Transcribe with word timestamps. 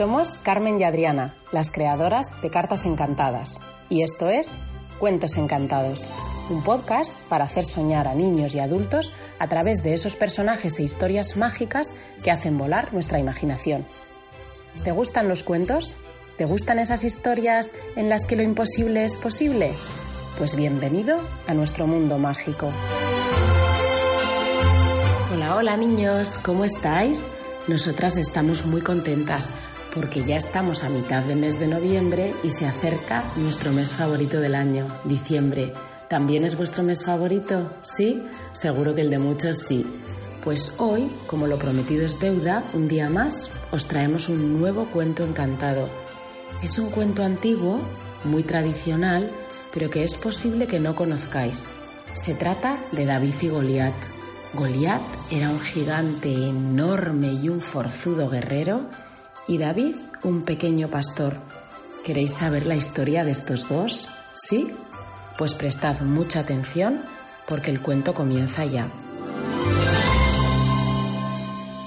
Somos 0.00 0.38
Carmen 0.38 0.80
y 0.80 0.84
Adriana, 0.84 1.34
las 1.52 1.70
creadoras 1.70 2.32
de 2.40 2.48
Cartas 2.48 2.86
Encantadas. 2.86 3.60
Y 3.90 4.00
esto 4.00 4.30
es 4.30 4.56
Cuentos 4.98 5.36
Encantados, 5.36 6.06
un 6.48 6.64
podcast 6.64 7.14
para 7.28 7.44
hacer 7.44 7.66
soñar 7.66 8.08
a 8.08 8.14
niños 8.14 8.54
y 8.54 8.60
adultos 8.60 9.12
a 9.38 9.46
través 9.48 9.82
de 9.82 9.92
esos 9.92 10.16
personajes 10.16 10.78
e 10.78 10.84
historias 10.84 11.36
mágicas 11.36 11.92
que 12.24 12.30
hacen 12.30 12.56
volar 12.56 12.94
nuestra 12.94 13.18
imaginación. 13.18 13.86
¿Te 14.84 14.90
gustan 14.90 15.28
los 15.28 15.42
cuentos? 15.42 15.98
¿Te 16.38 16.46
gustan 16.46 16.78
esas 16.78 17.04
historias 17.04 17.74
en 17.94 18.08
las 18.08 18.26
que 18.26 18.36
lo 18.36 18.42
imposible 18.42 19.04
es 19.04 19.18
posible? 19.18 19.70
Pues 20.38 20.56
bienvenido 20.56 21.20
a 21.46 21.52
nuestro 21.52 21.86
mundo 21.86 22.16
mágico. 22.16 22.72
Hola, 25.34 25.56
hola 25.56 25.76
niños, 25.76 26.38
¿cómo 26.42 26.64
estáis? 26.64 27.28
Nosotras 27.68 28.16
estamos 28.16 28.64
muy 28.64 28.80
contentas 28.80 29.50
porque 29.94 30.24
ya 30.24 30.36
estamos 30.36 30.84
a 30.84 30.88
mitad 30.88 31.22
de 31.24 31.34
mes 31.34 31.58
de 31.58 31.66
noviembre 31.66 32.34
y 32.42 32.50
se 32.50 32.66
acerca 32.66 33.24
nuestro 33.36 33.72
mes 33.72 33.94
favorito 33.94 34.40
del 34.40 34.54
año, 34.54 34.86
diciembre. 35.04 35.72
¿También 36.08 36.44
es 36.44 36.56
vuestro 36.56 36.82
mes 36.82 37.04
favorito? 37.04 37.70
¿Sí? 37.82 38.22
Seguro 38.52 38.94
que 38.94 39.02
el 39.02 39.10
de 39.10 39.18
muchos 39.18 39.58
sí. 39.58 39.86
Pues 40.44 40.74
hoy, 40.78 41.10
como 41.26 41.46
lo 41.46 41.58
prometido 41.58 42.04
es 42.04 42.18
deuda, 42.18 42.64
un 42.72 42.88
día 42.88 43.10
más 43.10 43.50
os 43.70 43.86
traemos 43.86 44.28
un 44.28 44.58
nuevo 44.58 44.86
cuento 44.86 45.24
encantado. 45.24 45.88
Es 46.62 46.78
un 46.78 46.90
cuento 46.90 47.22
antiguo, 47.22 47.80
muy 48.24 48.42
tradicional, 48.42 49.30
pero 49.72 49.90
que 49.90 50.02
es 50.02 50.16
posible 50.16 50.66
que 50.66 50.80
no 50.80 50.94
conozcáis. 50.94 51.64
Se 52.14 52.34
trata 52.34 52.78
de 52.92 53.06
David 53.06 53.34
y 53.42 53.48
Goliat. 53.48 53.94
Goliat 54.54 55.02
era 55.30 55.50
un 55.50 55.60
gigante 55.60 56.32
enorme 56.32 57.32
y 57.34 57.48
un 57.48 57.60
forzudo 57.60 58.28
guerrero 58.28 58.86
y 59.46 59.58
David 59.58 59.96
un 60.22 60.42
pequeño 60.42 60.88
pastor. 60.88 61.38
¿Queréis 62.04 62.34
saber 62.34 62.66
la 62.66 62.76
historia 62.76 63.24
de 63.24 63.30
estos 63.30 63.68
dos? 63.68 64.08
¿Sí? 64.34 64.70
Pues 65.38 65.54
prestad 65.54 66.00
mucha 66.00 66.40
atención 66.40 67.02
porque 67.48 67.70
el 67.70 67.80
cuento 67.82 68.14
comienza 68.14 68.64
ya. 68.64 68.88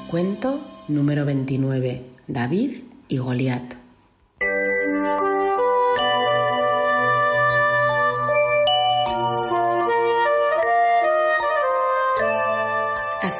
Cuento 0.09 0.61
número 0.87 1.25
29. 1.25 2.05
David 2.27 2.83
y 3.07 3.17
Goliat. 3.17 3.82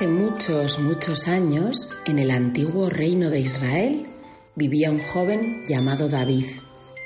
Hace 0.04 0.12
muchos, 0.12 0.80
muchos 0.80 1.30
años, 1.30 1.94
en 2.06 2.20
el 2.20 2.32
antiguo 2.32 2.90
reino 2.90 3.30
de 3.30 3.40
Israel, 3.40 4.06
vivía 4.54 4.92
un 4.92 5.00
joven 5.00 5.64
llamado 5.66 6.10
David. 6.10 6.46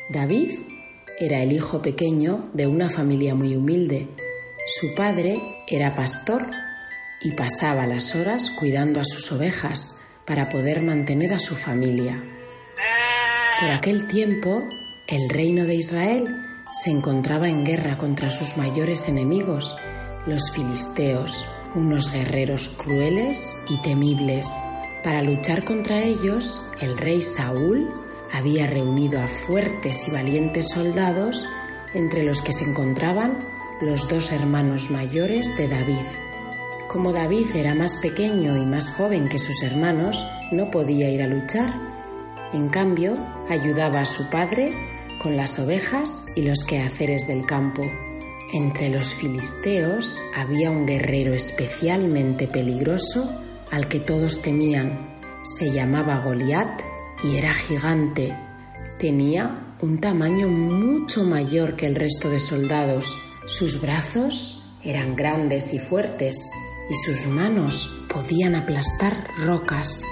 David 0.10 0.62
era 1.20 1.44
el 1.44 1.54
hijo 1.54 1.84
pequeño 1.84 2.50
de 2.54 2.66
una 2.66 2.90
familia 2.90 3.36
muy 3.36 3.56
humilde. 3.56 4.08
Su 4.66 4.96
padre 4.96 5.40
era 5.68 5.94
pastor 5.94 6.48
y 7.22 7.34
pasaba 7.34 7.86
las 7.86 8.16
horas 8.16 8.50
cuidando 8.50 9.00
a 9.00 9.06
sus 9.06 9.32
ovejas 9.32 9.94
para 10.26 10.50
poder 10.50 10.82
mantener 10.82 11.36
a 11.36 11.40
su 11.40 11.56
familia. 11.56 12.24
Por 13.60 13.70
aquel 13.70 14.08
tiempo, 14.08 14.68
el 15.08 15.30
reino 15.30 15.66
de 15.66 15.76
Israel 15.76 16.36
se 16.74 16.90
encontraba 16.90 17.48
en 17.48 17.64
guerra 17.64 18.00
contra 18.00 18.32
sus 18.32 18.58
mayores 18.58 19.08
enemigos, 19.08 19.76
los 20.26 20.52
filisteos, 20.52 21.46
unos 21.76 22.12
guerreros 22.12 22.70
crueles 22.70 23.60
y 23.70 23.78
temibles. 23.82 24.52
Para 25.04 25.22
luchar 25.22 25.64
contra 25.64 26.02
ellos, 26.04 26.62
el 26.82 26.98
rey 26.98 27.22
Saúl 27.22 27.92
había 28.34 28.68
reunido 28.68 29.22
a 29.22 29.28
fuertes 29.28 30.08
y 30.08 30.12
valientes 30.12 30.70
soldados, 30.70 31.46
entre 31.94 32.26
los 32.26 32.42
que 32.42 32.54
se 32.54 32.66
encontraban 32.66 33.40
los 33.82 34.08
dos 34.08 34.32
hermanos 34.32 34.92
mayores 34.92 35.56
de 35.58 35.68
David. 35.68 36.06
Como 36.88 37.14
David 37.14 37.48
era 37.56 37.76
más 37.76 37.98
pequeño 37.98 38.58
y 38.58 38.66
más 38.66 38.92
joven 38.92 39.28
que 39.28 39.40
sus 39.40 39.62
hermanos, 39.62 40.26
no 40.52 40.72
podía 40.72 41.10
ir 41.10 41.22
a 41.22 41.28
luchar. 41.28 41.74
En 42.54 42.70
cambio, 42.70 43.16
ayudaba 43.50 44.02
a 44.02 44.06
su 44.06 44.30
padre 44.30 44.74
con 45.22 45.36
las 45.36 45.60
ovejas 45.60 46.26
y 46.36 46.44
los 46.44 46.64
quehaceres 46.64 47.28
del 47.28 47.46
campo. 47.46 47.84
Entre 48.54 48.90
los 48.90 49.14
filisteos 49.14 50.22
había 50.34 50.72
un 50.72 50.86
guerrero 50.86 51.34
especialmente 51.34 52.48
peligroso 52.48 53.30
al 53.72 53.88
que 53.88 54.00
todos 54.00 54.42
temían. 54.42 55.20
Se 55.44 55.72
llamaba 55.72 56.20
Goliat 56.20 56.82
y 57.26 57.36
era 57.36 57.54
gigante. 57.54 58.34
Tenía 59.00 59.74
un 59.82 60.00
tamaño 60.00 60.48
mucho 60.48 61.26
mayor 61.26 61.76
que 61.76 61.88
el 61.88 61.96
resto 61.96 62.30
de 62.30 62.40
soldados. 62.40 63.20
Sus 63.48 63.82
brazos 63.82 64.64
eran 64.82 65.18
grandes 65.18 65.74
y 65.74 65.80
fuertes 65.80 66.50
y 66.90 66.96
sus 66.96 67.28
manos 67.28 68.06
podían 68.08 68.56
aplastar 68.56 69.28
rocas. 69.46 70.04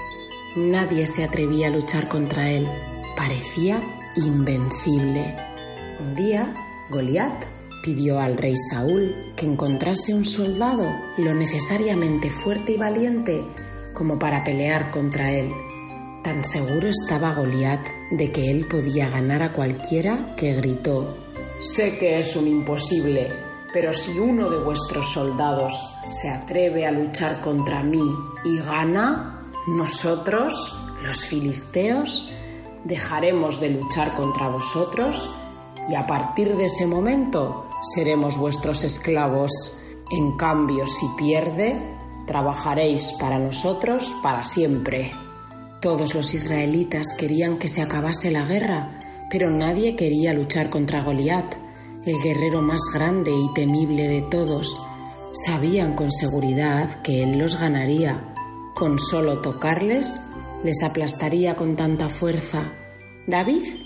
Nadie 0.56 1.06
se 1.06 1.24
atrevía 1.24 1.68
a 1.68 1.70
luchar 1.70 2.06
contra 2.08 2.50
él. 2.50 2.68
Parecía 3.16 3.80
invencible. 4.14 5.34
Un 6.00 6.14
día, 6.14 6.52
Goliat 6.90 7.55
pidió 7.86 8.18
al 8.18 8.36
rey 8.36 8.56
Saúl 8.56 9.32
que 9.36 9.46
encontrase 9.46 10.12
un 10.12 10.24
soldado 10.24 10.90
lo 11.18 11.32
necesariamente 11.34 12.30
fuerte 12.30 12.72
y 12.72 12.76
valiente 12.76 13.44
como 13.94 14.18
para 14.18 14.42
pelear 14.42 14.90
contra 14.90 15.30
él. 15.30 15.52
Tan 16.24 16.42
seguro 16.42 16.88
estaba 16.88 17.32
Goliat 17.32 17.86
de 18.10 18.32
que 18.32 18.50
él 18.50 18.66
podía 18.68 19.08
ganar 19.08 19.40
a 19.44 19.52
cualquiera 19.52 20.34
que 20.34 20.54
gritó: 20.54 21.16
Sé 21.60 21.96
que 21.96 22.18
es 22.18 22.34
un 22.34 22.48
imposible, 22.48 23.28
pero 23.72 23.92
si 23.92 24.18
uno 24.18 24.50
de 24.50 24.58
vuestros 24.58 25.12
soldados 25.12 25.72
se 26.02 26.28
atreve 26.28 26.86
a 26.86 26.90
luchar 26.90 27.40
contra 27.40 27.84
mí 27.84 28.02
y 28.44 28.58
gana, 28.58 29.52
nosotros, 29.68 30.76
los 31.04 31.24
filisteos, 31.24 32.32
dejaremos 32.82 33.60
de 33.60 33.70
luchar 33.70 34.12
contra 34.14 34.48
vosotros 34.48 35.30
y 35.88 35.94
a 35.94 36.04
partir 36.04 36.56
de 36.56 36.64
ese 36.64 36.86
momento 36.86 37.66
seremos 37.94 38.38
vuestros 38.38 38.84
esclavos. 38.84 39.50
En 40.10 40.36
cambio, 40.36 40.86
si 40.86 41.06
pierde, 41.16 41.78
trabajaréis 42.26 43.12
para 43.18 43.38
nosotros 43.38 44.14
para 44.22 44.44
siempre. 44.44 45.12
Todos 45.80 46.14
los 46.14 46.34
israelitas 46.34 47.14
querían 47.16 47.58
que 47.58 47.68
se 47.68 47.82
acabase 47.82 48.30
la 48.30 48.44
guerra, 48.44 49.26
pero 49.30 49.50
nadie 49.50 49.96
quería 49.96 50.32
luchar 50.32 50.70
contra 50.70 51.02
Goliat, 51.02 51.54
el 52.04 52.22
guerrero 52.22 52.62
más 52.62 52.80
grande 52.92 53.32
y 53.32 53.52
temible 53.54 54.08
de 54.08 54.22
todos. 54.22 54.80
Sabían 55.44 55.94
con 55.94 56.10
seguridad 56.10 57.02
que 57.02 57.22
él 57.22 57.38
los 57.38 57.60
ganaría. 57.60 58.34
Con 58.74 58.98
solo 58.98 59.40
tocarles, 59.40 60.20
les 60.64 60.82
aplastaría 60.82 61.56
con 61.56 61.76
tanta 61.76 62.08
fuerza. 62.08 62.72
David 63.26 63.85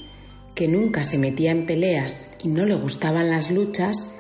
que 0.55 0.69
nunca 0.69 1.05
se 1.05 1.19
metía 1.19 1.51
en 1.51 1.67
peleas 1.67 2.35
y 2.43 2.49
no 2.49 2.65
le 2.67 2.75
gustaban 2.75 3.31
las 3.31 3.51
luchas, 3.51 4.13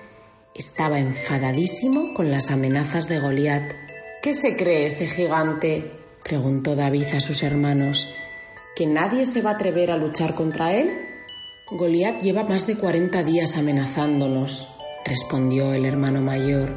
estaba 0.54 0.98
enfadadísimo 0.98 2.14
con 2.14 2.30
las 2.30 2.50
amenazas 2.50 3.08
de 3.08 3.20
Goliat. 3.20 3.72
¿Qué 4.22 4.34
se 4.34 4.56
cree 4.56 4.86
ese 4.86 5.06
gigante? 5.06 5.92
preguntó 6.24 6.76
David 6.76 7.06
a 7.14 7.20
sus 7.20 7.42
hermanos. 7.42 8.08
¿Que 8.76 8.86
nadie 8.86 9.26
se 9.26 9.42
va 9.42 9.50
a 9.50 9.54
atrever 9.54 9.90
a 9.90 9.96
luchar 9.96 10.34
contra 10.34 10.74
él? 10.74 10.90
Goliat 11.70 12.20
lleva 12.20 12.44
más 12.44 12.66
de 12.66 12.76
cuarenta 12.76 13.22
días 13.22 13.56
amenazándonos, 13.56 14.68
respondió 15.04 15.72
el 15.72 15.84
hermano 15.84 16.20
mayor. 16.20 16.76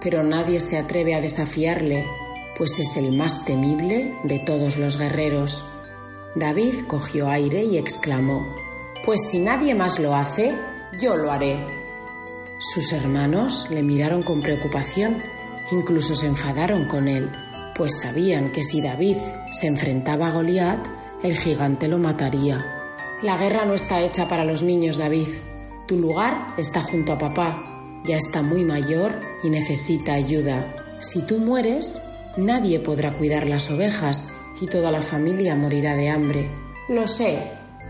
Pero 0.00 0.22
nadie 0.22 0.60
se 0.60 0.78
atreve 0.78 1.14
a 1.14 1.20
desafiarle, 1.20 2.06
pues 2.56 2.78
es 2.78 2.96
el 2.96 3.12
más 3.12 3.44
temible 3.44 4.14
de 4.24 4.38
todos 4.40 4.76
los 4.76 4.98
guerreros. 4.98 5.64
David 6.34 6.74
cogió 6.86 7.28
aire 7.30 7.64
y 7.64 7.78
exclamó 7.78 8.67
pues 9.04 9.28
si 9.30 9.38
nadie 9.38 9.74
más 9.74 9.98
lo 9.98 10.14
hace, 10.14 10.56
yo 11.00 11.16
lo 11.16 11.30
haré. 11.30 11.58
Sus 12.58 12.92
hermanos 12.92 13.68
le 13.70 13.82
miraron 13.82 14.22
con 14.22 14.42
preocupación, 14.42 15.22
incluso 15.70 16.16
se 16.16 16.26
enfadaron 16.26 16.86
con 16.86 17.08
él, 17.08 17.30
pues 17.76 18.00
sabían 18.00 18.50
que 18.50 18.64
si 18.64 18.80
David 18.80 19.16
se 19.52 19.68
enfrentaba 19.68 20.28
a 20.28 20.32
Goliat, 20.32 20.84
el 21.22 21.36
gigante 21.36 21.88
lo 21.88 21.98
mataría. 21.98 22.64
La 23.22 23.36
guerra 23.36 23.64
no 23.64 23.74
está 23.74 24.00
hecha 24.00 24.28
para 24.28 24.44
los 24.44 24.62
niños, 24.62 24.98
David. 24.98 25.28
Tu 25.86 25.96
lugar 25.96 26.54
está 26.56 26.82
junto 26.82 27.12
a 27.12 27.18
papá. 27.18 27.64
Ya 28.04 28.16
está 28.16 28.42
muy 28.42 28.64
mayor 28.64 29.20
y 29.42 29.50
necesita 29.50 30.12
ayuda. 30.14 30.74
Si 31.00 31.22
tú 31.26 31.38
mueres, 31.38 32.02
nadie 32.36 32.78
podrá 32.80 33.12
cuidar 33.12 33.46
las 33.46 33.70
ovejas 33.70 34.28
y 34.60 34.66
toda 34.66 34.90
la 34.90 35.02
familia 35.02 35.56
morirá 35.56 35.94
de 35.96 36.08
hambre. 36.08 36.50
Lo 36.88 37.06
sé, 37.06 37.42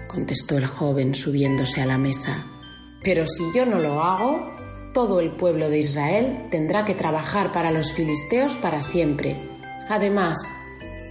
contestó 0.09 0.59
el 0.59 0.67
joven 0.67 1.15
subiéndose 1.15 1.81
a 1.81 1.87
la 1.87 1.99
mesa. 1.99 2.45
Pero 3.03 3.27
si 3.27 3.45
yo 3.55 3.65
no 3.65 3.79
lo 3.79 4.03
hago, 4.03 4.51
todo 4.93 5.21
el 5.21 5.37
pueblo 5.37 5.71
de 5.71 5.79
Israel 5.79 6.49
tendrá 6.51 6.85
que 6.85 6.95
trabajar 6.95 7.53
para 7.53 7.71
los 7.71 7.93
filisteos 7.93 8.57
para 8.57 8.83
siempre. 8.83 9.41
Además, 9.89 10.39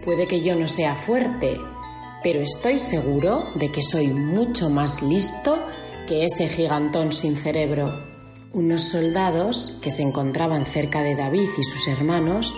puede 0.04 0.28
que 0.28 0.42
yo 0.42 0.56
no 0.56 0.68
sea 0.68 0.96
fuerte, 0.96 1.58
pero 2.24 2.42
estoy 2.42 2.78
seguro 2.78 3.46
de 3.56 3.72
que 3.72 3.82
soy 3.82 4.08
mucho 4.08 4.70
más 4.70 5.02
listo 5.02 5.58
que 6.08 6.26
ese 6.26 6.48
gigantón 6.48 7.14
sin 7.14 7.38
cerebro. 7.38 8.06
Unos 8.54 8.90
soldados 8.90 9.78
que 9.82 9.92
se 9.92 10.02
encontraban 10.02 10.66
cerca 10.66 11.04
de 11.04 11.16
David 11.16 11.50
y 11.58 11.64
sus 11.64 11.88
hermanos 11.88 12.56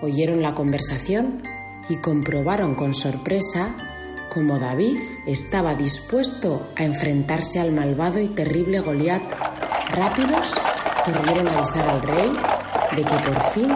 oyeron 0.00 0.42
la 0.42 0.54
conversación 0.54 1.42
y 1.88 1.96
comprobaron 1.96 2.74
con 2.74 2.94
sorpresa 2.94 3.91
cómo 4.32 4.58
David 4.58 4.98
estaba 5.26 5.74
dispuesto 5.74 6.68
a 6.76 6.84
enfrentarse 6.84 7.60
al 7.60 7.72
malvado 7.72 8.18
y 8.20 8.28
terrible 8.28 8.80
Goliat. 8.80 9.22
Rápidos 9.90 10.54
corrieron 11.04 11.48
a 11.48 11.58
avisar 11.58 11.88
al 11.88 12.02
rey 12.02 12.32
de 12.96 13.04
que 13.04 13.16
por 13.16 13.40
fin 13.50 13.70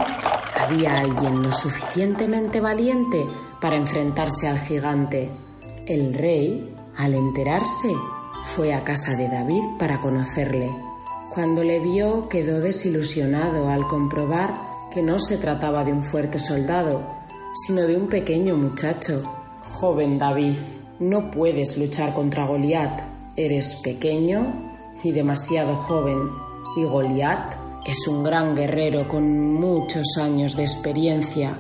había 0.59 0.99
alguien 0.99 1.43
lo 1.43 1.53
suficientemente 1.53 2.61
valiente 2.61 3.27
para 3.61 3.77
enfrentarse 3.77 4.49
al 4.49 4.59
gigante. 4.59 5.31
El 5.87 6.15
rey, 6.15 6.75
al 6.97 7.15
enterarse, 7.15 7.93
fue 8.55 8.73
a 8.73 8.83
casa 8.83 9.15
de 9.15 9.29
David 9.29 9.63
para 9.79 10.01
conocerle. 10.01 10.75
Cuando 11.35 11.63
le 11.63 11.81
vio 11.81 12.29
quedó 12.29 12.61
desilusionado 12.61 13.69
al 13.69 13.87
comprobar 13.87 14.55
que 14.91 15.03
no 15.03 15.19
se 15.19 15.37
trataba 15.37 15.85
de 15.85 15.93
un 15.93 16.03
fuerte 16.03 16.39
soldado, 16.39 17.03
sino 17.67 17.83
de 17.83 17.97
un 17.97 18.09
pequeño 18.09 18.57
muchacho. 18.57 19.23
Joven 19.79 20.19
David, 20.19 20.57
no 21.01 21.31
puedes 21.31 21.77
luchar 21.77 22.15
contra 22.15 22.47
Goliat. 22.47 23.03
Eres 23.37 23.75
pequeño 23.85 24.73
y 25.05 25.13
demasiado 25.13 25.77
joven, 25.77 26.17
y 26.79 26.85
Goliat 26.85 27.55
es 27.87 28.09
un 28.09 28.25
gran 28.25 28.57
guerrero 28.57 29.07
con 29.07 29.53
muchos 29.53 30.17
años 30.19 30.57
de 30.57 30.63
experiencia, 30.63 31.59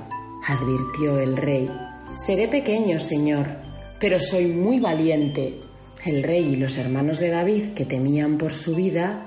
advirtió 0.48 1.18
el 1.18 1.36
rey. 1.36 1.70
Seré 2.14 2.48
pequeño, 2.48 2.98
señor, 3.00 3.58
pero 4.00 4.18
soy 4.18 4.46
muy 4.46 4.80
valiente. 4.80 5.60
El 6.02 6.22
rey 6.22 6.54
y 6.54 6.56
los 6.56 6.78
hermanos 6.78 7.18
de 7.18 7.28
David, 7.28 7.74
que 7.74 7.84
temían 7.84 8.38
por 8.38 8.54
su 8.54 8.74
vida, 8.74 9.26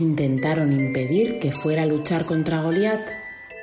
intentaron 0.00 0.72
impedir 0.72 1.38
que 1.38 1.52
fuera 1.52 1.82
a 1.82 1.86
luchar 1.86 2.26
contra 2.26 2.60
Goliat, 2.60 3.08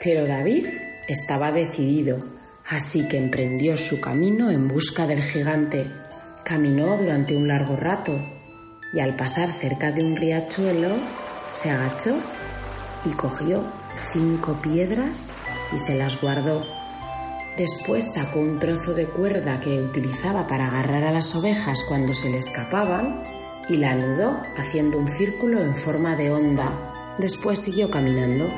pero 0.02 0.26
David 0.26 0.68
estaba 1.10 1.52
decidido, 1.52 2.20
así 2.68 3.08
que 3.08 3.18
emprendió 3.18 3.78
su 3.78 4.00
camino 4.00 4.50
en 4.52 4.68
busca 4.68 5.08
del 5.08 5.22
gigante. 5.22 5.92
Caminó 6.44 6.98
durante 6.98 7.36
un 7.36 7.48
largo 7.48 7.76
rato 7.76 8.20
y 8.94 9.00
al 9.00 9.16
pasar 9.16 9.52
cerca 9.52 9.92
de 9.92 10.04
un 10.04 10.16
riachuelo 10.16 10.96
se 11.50 11.70
agachó 11.70 12.16
y 13.06 13.10
cogió 13.12 13.64
cinco 14.12 14.60
piedras 14.62 15.34
y 15.74 15.80
se 15.80 15.96
las 15.96 16.20
guardó. 16.20 16.66
Después 17.58 18.14
sacó 18.14 18.40
un 18.40 18.60
trozo 18.60 18.94
de 18.94 19.06
cuerda 19.06 19.60
que 19.60 19.82
utilizaba 19.82 20.48
para 20.48 20.68
agarrar 20.68 21.04
a 21.04 21.12
las 21.12 21.36
ovejas 21.36 21.84
cuando 21.88 22.14
se 22.14 22.30
le 22.30 22.38
escapaban 22.38 23.24
y 23.70 23.78
la 23.78 23.92
anudó 23.92 24.42
haciendo 24.58 24.98
un 24.98 25.08
círculo 25.08 25.62
en 25.62 25.76
forma 25.76 26.16
de 26.16 26.32
onda. 26.32 27.16
Después 27.20 27.60
siguió 27.60 27.92
caminando. 27.92 28.52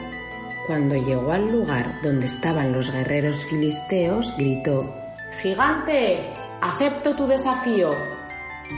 Cuando 0.67 0.95
llegó 0.95 1.31
al 1.31 1.51
lugar 1.51 2.01
donde 2.01 2.25
estaban 2.25 2.71
los 2.71 2.91
guerreros 2.91 3.45
filisteos, 3.45 4.35
gritó 4.35 4.91
Gigante, 5.41 6.33
acepto 6.61 7.15
tu 7.15 7.27
desafío. 7.27 7.91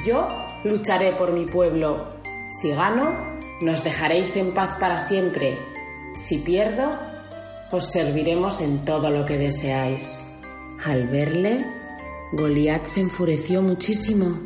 Yo 0.06 0.28
lucharé 0.66 1.14
por 1.14 1.32
mi 1.32 1.46
pueblo. 1.46 2.18
Si 2.50 2.72
gano, 2.72 3.38
nos 3.62 3.84
dejaréis 3.84 4.36
en 4.36 4.54
paz 4.54 4.78
para 4.80 5.00
siempre. 5.00 5.58
Si 6.16 6.40
pierdo, 6.40 7.00
os 7.72 7.92
serviremos 7.92 8.60
en 8.62 8.84
todo 8.84 9.10
lo 9.10 9.24
que 9.24 9.38
deseáis. 9.38 10.26
Al 10.84 11.08
verle, 11.08 11.66
Goliat 12.34 12.86
se 12.86 13.02
enfureció 13.02 13.62
muchísimo. 13.62 14.40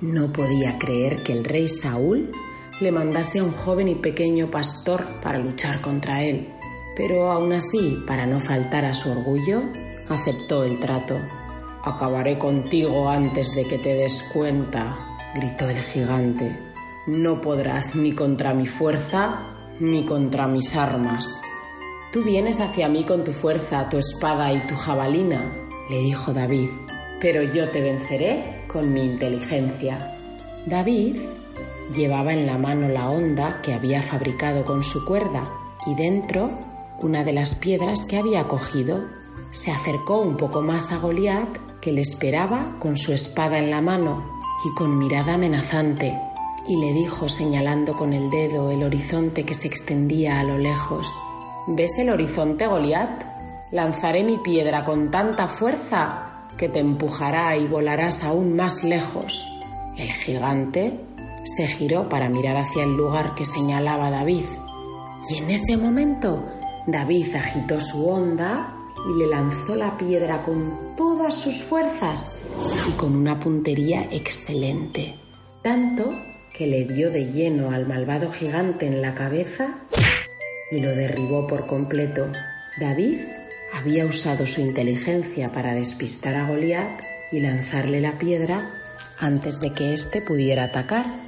No 0.00 0.32
podía 0.32 0.78
creer 0.78 1.22
que 1.22 1.32
el 1.32 1.44
rey 1.44 1.68
Saúl 1.68 2.32
le 2.80 2.92
mandase 2.92 3.38
a 3.38 3.44
un 3.44 3.52
joven 3.52 3.88
y 3.88 3.94
pequeño 3.94 4.50
pastor 4.50 5.06
para 5.22 5.38
luchar 5.38 5.80
contra 5.80 6.22
él. 6.22 6.52
Pero 6.96 7.30
aún 7.30 7.52
así, 7.52 8.02
para 8.06 8.26
no 8.26 8.40
faltar 8.40 8.84
a 8.86 8.94
su 8.94 9.12
orgullo, 9.12 9.62
aceptó 10.08 10.64
el 10.64 10.80
trato. 10.80 11.18
Acabaré 11.84 12.38
contigo 12.38 13.08
antes 13.08 13.54
de 13.54 13.66
que 13.66 13.78
te 13.78 13.94
des 13.94 14.22
cuenta, 14.32 14.96
gritó 15.34 15.68
el 15.68 15.78
gigante. 15.78 16.58
No 17.06 17.40
podrás 17.40 17.94
ni 17.94 18.12
contra 18.12 18.54
mi 18.54 18.66
fuerza 18.66 19.52
ni 19.78 20.04
contra 20.04 20.48
mis 20.48 20.74
armas. 20.74 21.42
Tú 22.12 22.22
vienes 22.22 22.60
hacia 22.60 22.88
mí 22.88 23.04
con 23.04 23.24
tu 23.24 23.32
fuerza, 23.32 23.88
tu 23.88 23.98
espada 23.98 24.52
y 24.52 24.58
tu 24.60 24.74
jabalina, 24.74 25.52
le 25.90 25.98
dijo 25.98 26.32
David, 26.32 26.70
pero 27.20 27.42
yo 27.42 27.68
te 27.70 27.82
venceré 27.82 28.64
con 28.66 28.92
mi 28.92 29.02
inteligencia. 29.02 30.16
David 30.64 31.18
llevaba 31.94 32.32
en 32.32 32.46
la 32.46 32.58
mano 32.58 32.88
la 32.88 33.10
honda 33.10 33.60
que 33.62 33.74
había 33.74 34.02
fabricado 34.02 34.64
con 34.64 34.82
su 34.82 35.04
cuerda 35.04 35.48
y 35.86 35.94
dentro 35.94 36.65
una 37.00 37.24
de 37.24 37.32
las 37.32 37.54
piedras 37.54 38.04
que 38.04 38.18
había 38.18 38.48
cogido. 38.48 39.06
Se 39.50 39.70
acercó 39.70 40.18
un 40.18 40.36
poco 40.36 40.62
más 40.62 40.92
a 40.92 40.98
Goliat, 40.98 41.48
que 41.80 41.92
le 41.92 42.00
esperaba 42.00 42.76
con 42.78 42.96
su 42.96 43.12
espada 43.12 43.58
en 43.58 43.70
la 43.70 43.80
mano 43.80 44.24
y 44.64 44.74
con 44.74 44.98
mirada 44.98 45.34
amenazante 45.34 46.18
y 46.68 46.76
le 46.76 46.92
dijo 46.92 47.28
señalando 47.28 47.96
con 47.96 48.12
el 48.12 48.30
dedo 48.30 48.70
el 48.70 48.82
horizonte 48.82 49.44
que 49.44 49.54
se 49.54 49.68
extendía 49.68 50.40
a 50.40 50.44
lo 50.44 50.58
lejos. 50.58 51.06
¿Ves 51.68 51.98
el 51.98 52.10
horizonte, 52.10 52.66
Goliat? 52.66 53.22
Lanzaré 53.70 54.24
mi 54.24 54.38
piedra 54.38 54.84
con 54.84 55.10
tanta 55.10 55.48
fuerza 55.48 56.46
que 56.56 56.68
te 56.68 56.80
empujará 56.80 57.56
y 57.56 57.66
volarás 57.66 58.24
aún 58.24 58.56
más 58.56 58.82
lejos. 58.82 59.48
El 59.96 60.12
gigante 60.12 61.00
se 61.44 61.66
giró 61.66 62.08
para 62.08 62.28
mirar 62.28 62.56
hacia 62.56 62.84
el 62.84 62.96
lugar 62.96 63.34
que 63.34 63.44
señalaba 63.44 64.10
David. 64.10 64.44
Y 65.30 65.38
en 65.38 65.50
ese 65.50 65.76
momento 65.76 66.44
David 66.86 67.34
agitó 67.34 67.80
su 67.80 68.08
onda 68.08 68.72
y 69.08 69.18
le 69.18 69.26
lanzó 69.26 69.74
la 69.74 69.96
piedra 69.96 70.42
con 70.42 70.94
todas 70.96 71.34
sus 71.34 71.62
fuerzas 71.62 72.36
y 72.88 72.92
con 72.92 73.16
una 73.16 73.40
puntería 73.40 74.06
excelente. 74.10 75.16
Tanto 75.62 76.10
que 76.56 76.66
le 76.66 76.84
dio 76.84 77.10
de 77.10 77.26
lleno 77.32 77.70
al 77.70 77.86
malvado 77.86 78.30
gigante 78.30 78.86
en 78.86 79.02
la 79.02 79.14
cabeza 79.14 79.80
y 80.70 80.80
lo 80.80 80.90
derribó 80.94 81.46
por 81.46 81.66
completo. 81.66 82.30
David 82.80 83.18
había 83.74 84.06
usado 84.06 84.46
su 84.46 84.60
inteligencia 84.60 85.50
para 85.50 85.74
despistar 85.74 86.36
a 86.36 86.48
Goliat 86.48 87.00
y 87.32 87.40
lanzarle 87.40 88.00
la 88.00 88.16
piedra 88.16 88.70
antes 89.18 89.60
de 89.60 89.72
que 89.72 89.92
éste 89.92 90.22
pudiera 90.22 90.64
atacar. 90.64 91.25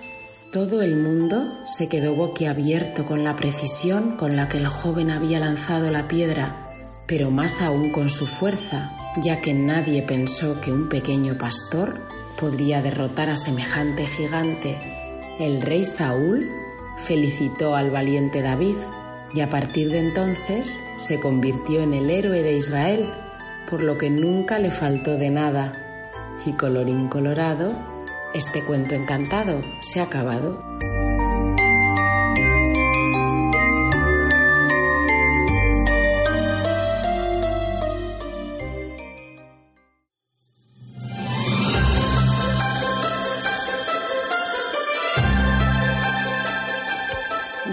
Todo 0.53 0.83
el 0.83 0.97
mundo 0.97 1.53
se 1.65 1.89
quedó 1.89 2.15
boquiabierto 2.15 3.05
con 3.05 3.25
la 3.25 3.37
precisión 3.37 4.17
con 4.17 4.37
la 4.37 4.49
que 4.49 4.59
el 4.59 4.67
joven 4.67 5.11
había 5.11 5.41
lanzado 5.41 5.91
la 5.91 6.09
piedra, 6.09 6.65
pero 7.07 7.31
más 7.31 7.61
aún 7.61 7.91
con 7.93 8.09
su 8.09 8.27
fuerza, 8.27 8.97
ya 9.23 9.41
que 9.41 9.53
nadie 9.53 10.03
pensó 10.03 10.61
que 10.61 10.73
un 10.73 10.89
pequeño 10.89 11.37
pastor 11.37 12.01
podría 12.41 12.81
derrotar 12.81 13.29
a 13.29 13.37
semejante 13.37 14.07
gigante 14.07 14.79
el 15.39 15.63
rey 15.63 15.85
Saúl 15.85 16.51
felicitó 17.03 17.77
al 17.77 17.93
valiente 17.93 18.43
David 18.43 18.75
y 19.33 19.41
a 19.41 19.49
partir 19.49 19.89
de 19.89 20.01
entonces 20.01 20.85
se 20.97 21.21
convirtió 21.21 21.81
en 21.81 21.95
el 21.95 22.11
héroe 22.11 22.43
de 22.43 22.57
Israel, 22.57 23.09
por 23.71 23.85
lo 23.85 23.97
que 23.99 24.11
nunca 24.11 24.59
le 24.59 24.73
faltó 24.73 25.17
de 25.17 25.31
nada. 25.31 25.85
Y 26.45 26.55
colorín 26.55 27.09
colorado, 27.09 27.73
este 28.39 28.63
cuento 28.63 28.95
encantado 28.95 29.61
se 29.81 29.99
ha 29.99 30.05
acabado. 30.05 30.63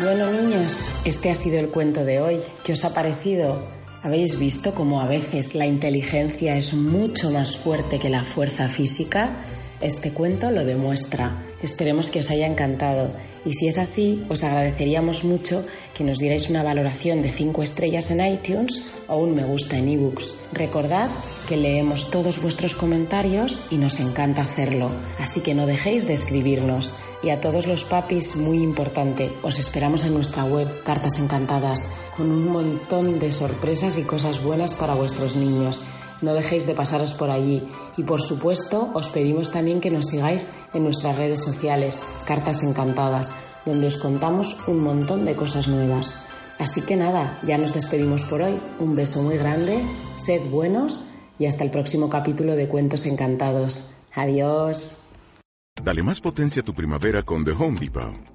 Bueno, 0.01 0.31
niños, 0.31 0.89
este 1.05 1.29
ha 1.29 1.36
sido 1.36 1.60
el 1.60 1.69
cuento 1.69 2.03
de 2.03 2.19
hoy. 2.19 2.39
¿Qué 2.63 2.74
os 2.74 2.84
ha 2.86 2.93
parecido? 2.93 3.63
¿Habéis 4.01 4.39
visto 4.39 4.74
cómo 4.74 5.00
a 5.00 5.07
veces 5.07 5.53
la 5.53 5.67
inteligencia 5.67 6.57
es 6.57 6.74
mucho 6.74 7.29
más 7.29 7.55
fuerte 7.55 8.00
que 8.00 8.10
la 8.10 8.24
fuerza 8.24 8.67
física? 8.67 9.43
Este 9.82 10.12
cuento 10.12 10.51
lo 10.51 10.63
demuestra. 10.65 11.36
Esperemos 11.62 12.10
que 12.10 12.20
os 12.20 12.29
haya 12.29 12.48
encantado 12.48 13.12
y 13.46 13.53
si 13.53 13.67
es 13.67 13.77
así, 13.77 14.25
os 14.27 14.44
agradeceríamos 14.44 15.24
mucho 15.24 15.63
que 15.94 16.03
nos 16.03 16.17
dierais 16.17 16.50
una 16.50 16.63
valoración 16.63 17.22
de 17.22 17.32
5 17.32 17.62
estrellas 17.62 18.10
en 18.10 18.25
iTunes 18.25 18.86
o 19.08 19.17
un 19.17 19.36
me 19.36 19.44
gusta 19.44 19.77
en 19.77 19.88
ebooks. 19.88 20.34
Recordad 20.51 21.10
que 21.48 21.55
leemos 21.55 22.10
todos 22.10 22.41
vuestros 22.41 22.74
comentarios 22.74 23.63
y 23.70 23.77
nos 23.77 24.00
encanta 24.00 24.41
hacerlo, 24.41 24.89
así 25.20 25.41
que 25.41 25.53
no 25.53 25.67
dejéis 25.67 26.08
de 26.08 26.15
escribirnos. 26.15 26.96
Y 27.22 27.29
a 27.29 27.39
todos 27.39 27.65
los 27.65 27.84
papis, 27.84 28.36
muy 28.36 28.62
importante, 28.62 29.32
os 29.41 29.58
esperamos 29.58 30.05
en 30.05 30.13
nuestra 30.13 30.44
web 30.44 30.67
Cartas 30.84 31.17
Encantadas, 31.20 31.88
con 32.17 32.32
un 32.32 32.51
montón 32.51 33.20
de 33.20 33.32
sorpresas 33.32 33.98
y 33.98 34.03
cosas 34.03 34.44
buenas 34.44 34.74
para 34.74 34.96
vuestros 34.96 35.36
niños. 35.36 35.82
No 36.22 36.34
dejéis 36.34 36.65
de 36.65 36.74
pasaros 36.74 37.13
por 37.13 37.29
allí 37.29 37.63
y 37.98 38.03
por 38.03 38.22
supuesto 38.22 38.89
os 38.93 39.10
pedimos 39.10 39.51
también 39.51 39.81
que 39.81 39.91
nos 39.91 40.07
sigáis 40.07 40.50
en 40.74 40.84
nuestras 40.84 41.17
redes 41.17 41.43
sociales, 41.43 42.00
Cartas 42.25 42.63
Encantadas, 42.63 43.31
donde 43.65 43.88
os 43.88 43.98
contamos 43.98 44.57
un 44.67 44.81
montón 44.81 45.25
de 45.25 45.36
cosas 45.36 45.67
nuevas. 45.67 46.15
Así 46.57 46.81
que 46.81 46.95
nada, 46.95 47.39
ya 47.43 47.57
nos 47.57 47.74
despedimos 47.74 48.24
por 48.24 48.41
hoy. 48.41 48.60
Un 48.79 48.95
beso 48.95 49.22
muy 49.22 49.38
grande, 49.38 49.84
sed 50.17 50.41
buenos 50.50 51.01
y 51.38 51.48
hasta 51.48 51.63
el 51.63 51.72
próximo 51.72 52.10
capítulo 52.10 52.55
de 52.55 52.67
Cuentos 52.67 53.05
Encantados. 53.05 53.89
Adiós. 54.13 55.12
Dale 55.84 56.03
más 56.03 56.22
potencia 56.22 56.62
a 56.62 56.65
tu 56.65 56.74
primavera 56.74 57.24
con 57.24 57.43
The 57.43 57.51
Home 57.51 57.79
Depot. 57.79 58.35